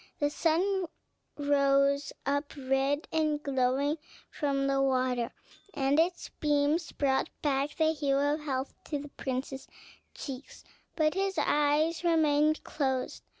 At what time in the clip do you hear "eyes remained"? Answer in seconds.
11.37-12.63